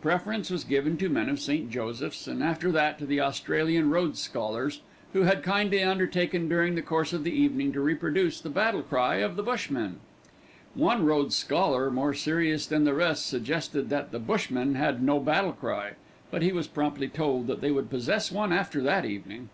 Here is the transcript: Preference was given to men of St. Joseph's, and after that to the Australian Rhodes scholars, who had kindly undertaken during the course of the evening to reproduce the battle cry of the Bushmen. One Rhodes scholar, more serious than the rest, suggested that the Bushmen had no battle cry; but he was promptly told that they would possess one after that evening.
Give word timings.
Preference 0.00 0.48
was 0.50 0.64
given 0.64 0.96
to 0.96 1.10
men 1.10 1.28
of 1.28 1.38
St. 1.38 1.70
Joseph's, 1.70 2.26
and 2.26 2.42
after 2.42 2.72
that 2.72 2.98
to 2.98 3.04
the 3.04 3.20
Australian 3.20 3.90
Rhodes 3.90 4.18
scholars, 4.18 4.80
who 5.12 5.24
had 5.24 5.42
kindly 5.42 5.82
undertaken 5.82 6.48
during 6.48 6.74
the 6.74 6.80
course 6.80 7.12
of 7.12 7.22
the 7.22 7.32
evening 7.34 7.70
to 7.74 7.82
reproduce 7.82 8.40
the 8.40 8.48
battle 8.48 8.80
cry 8.80 9.16
of 9.16 9.36
the 9.36 9.42
Bushmen. 9.42 10.00
One 10.74 11.04
Rhodes 11.04 11.36
scholar, 11.36 11.90
more 11.90 12.14
serious 12.14 12.64
than 12.66 12.84
the 12.84 12.94
rest, 12.94 13.26
suggested 13.26 13.90
that 13.90 14.10
the 14.10 14.18
Bushmen 14.18 14.74
had 14.74 15.02
no 15.02 15.20
battle 15.20 15.52
cry; 15.52 15.90
but 16.30 16.40
he 16.40 16.50
was 16.50 16.66
promptly 16.66 17.08
told 17.08 17.46
that 17.48 17.60
they 17.60 17.70
would 17.70 17.90
possess 17.90 18.32
one 18.32 18.54
after 18.54 18.80
that 18.82 19.04
evening. 19.04 19.50